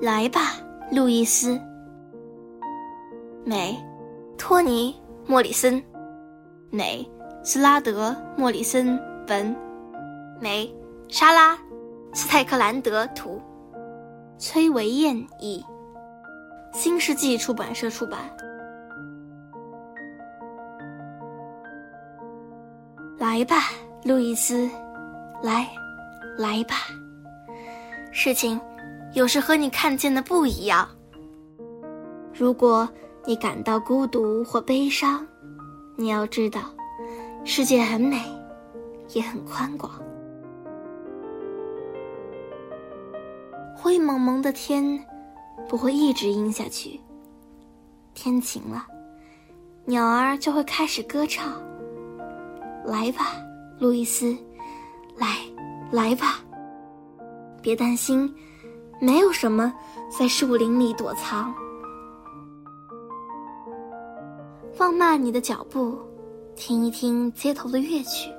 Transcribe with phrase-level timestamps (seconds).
[0.00, 0.40] 来吧，
[0.92, 1.58] 路易斯。
[3.44, 3.74] 美，
[4.36, 4.94] 托尼·
[5.30, 5.82] 莫里森。
[6.70, 7.08] 美，
[7.42, 9.56] 斯拉德·莫里森文。
[10.38, 10.70] 美，
[11.08, 11.54] 莎拉·
[12.12, 13.40] 斯泰克兰德图。
[14.36, 15.64] 崔维燕译。
[16.72, 18.20] 新世纪出版社出版。
[23.16, 23.70] 来吧，
[24.04, 24.68] 路易斯，
[25.42, 25.66] 来，
[26.36, 26.74] 来吧。
[28.12, 28.60] 事情
[29.16, 30.86] 有时和你看见的不一样。
[32.34, 32.86] 如果
[33.24, 35.26] 你感到孤独或悲伤，
[35.96, 36.60] 你要知道，
[37.42, 38.20] 世界很美，
[39.14, 39.90] 也很宽广。
[43.74, 45.02] 灰蒙蒙的天
[45.66, 47.00] 不会一直阴下去。
[48.12, 48.86] 天晴了，
[49.86, 51.54] 鸟儿就会开始歌唱。
[52.84, 53.32] 来吧，
[53.78, 54.36] 路易斯，
[55.16, 55.38] 来，
[55.90, 56.38] 来吧。
[57.62, 58.32] 别担心，
[59.00, 59.72] 没有什么
[60.08, 61.54] 在树林里躲藏。
[64.72, 65.98] 放慢你的脚步，
[66.54, 68.30] 听一听街头的乐曲。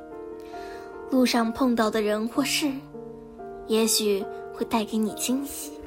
[1.10, 2.72] 路上碰到的人或事，
[3.68, 5.80] 也许会带给你惊喜。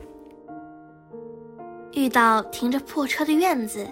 [1.93, 3.87] 遇到停着破车的院子，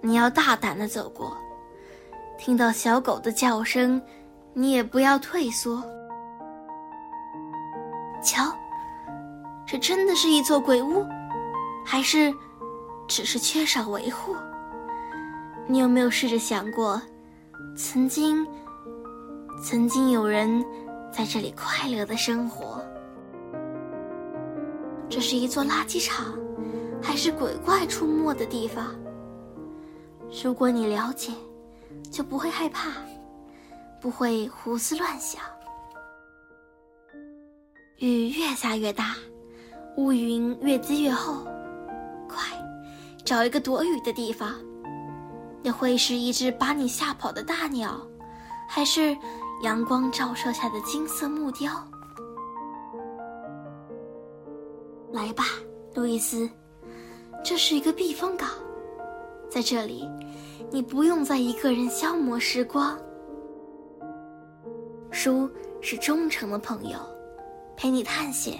[0.00, 1.36] 你要大胆的走过。
[2.38, 4.00] 听到小狗的叫声，
[4.52, 5.82] 你也不要退缩。
[8.22, 8.55] 瞧，
[9.66, 11.04] 这真的是一座鬼屋，
[11.84, 12.32] 还是
[13.08, 14.36] 只是缺少维护？
[15.66, 17.00] 你有没有试着想过，
[17.76, 18.46] 曾经，
[19.62, 20.64] 曾经有人
[21.12, 22.80] 在这里快乐的生活？
[25.08, 26.34] 这是一座垃圾场，
[27.02, 28.94] 还是鬼怪出没的地方？
[30.44, 31.32] 如果你了解。
[32.10, 32.90] 就不会害怕，
[34.00, 35.40] 不会胡思乱想。
[37.98, 39.14] 雨越下越大，
[39.96, 41.44] 乌云越积越厚，
[42.28, 42.38] 快，
[43.24, 44.54] 找一个躲雨的地方。
[45.62, 48.00] 那会是一只把你吓跑的大鸟，
[48.68, 49.16] 还是
[49.62, 51.72] 阳光照射下的金色木雕？
[55.12, 55.44] 来吧，
[55.94, 56.48] 路易斯，
[57.42, 58.50] 这是一个避风港，
[59.50, 60.08] 在这里。
[60.70, 62.98] 你不用再一个人消磨时光。
[65.10, 65.48] 书
[65.80, 66.98] 是忠诚的朋友，
[67.76, 68.58] 陪你探险、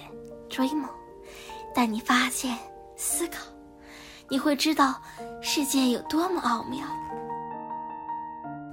[0.49, 0.89] 追梦，
[1.77, 2.57] 带你发现、
[2.97, 3.45] 思考。
[4.31, 4.99] 你会知道
[5.43, 6.87] 世界有多么奥妙。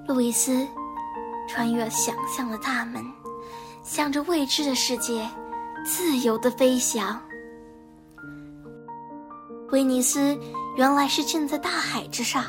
[0.08, 0.66] 路易斯，
[1.46, 3.04] 穿越想象的大门，
[3.84, 5.30] 向着未知的世界
[5.86, 7.22] 自由的飞翔。
[9.72, 10.40] 威尼斯
[10.78, 12.46] 原来是建在大海之上。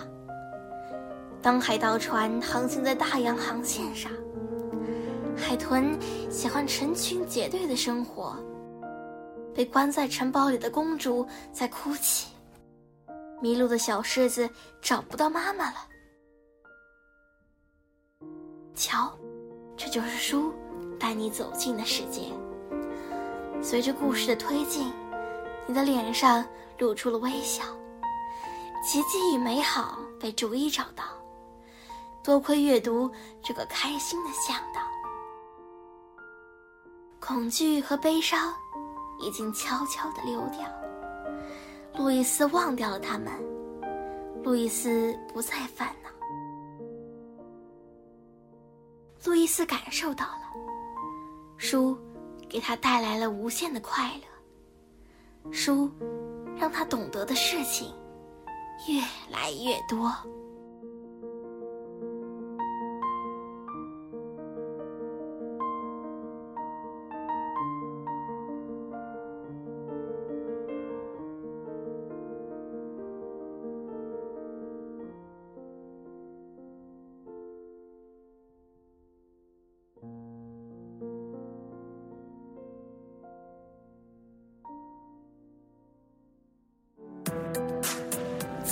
[1.43, 4.09] 当海盗船航行在大洋航线上，
[5.37, 5.99] 海豚
[6.31, 8.37] 喜欢成群结队的生活。
[9.55, 12.29] 被关在城堡里的公主在哭泣，
[13.41, 14.49] 迷路的小狮子
[14.83, 15.77] 找不到妈妈了。
[18.75, 19.17] 瞧，
[19.77, 20.53] 这就是书
[20.99, 22.23] 带你走进的世界。
[23.63, 24.93] 随着故事的推进，
[25.67, 26.45] 你的脸上
[26.79, 27.63] 露出了微笑，
[28.85, 31.05] 奇迹与美好被逐一找到。
[32.23, 33.11] 多亏阅读
[33.43, 34.81] 这个开心的向导，
[37.21, 38.53] 恐惧和悲伤
[39.21, 40.61] 已经悄悄地溜掉。
[41.97, 43.33] 路易斯忘掉了他们，
[44.43, 46.11] 路易斯不再烦恼。
[49.25, 50.43] 路易斯感受到了，
[51.57, 51.97] 书
[52.49, 54.11] 给他带来了无限的快
[55.45, 55.91] 乐，书
[56.57, 57.95] 让他懂得的事情
[58.89, 59.01] 越
[59.31, 60.13] 来越多。